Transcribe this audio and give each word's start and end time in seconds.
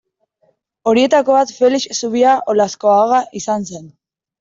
Horietako 0.93 1.37
bat 1.37 1.53
Felix 1.59 1.87
Zubia 2.01 2.35
Olaskoaga 2.57 3.25
izan 3.45 3.73
zen. 3.75 3.91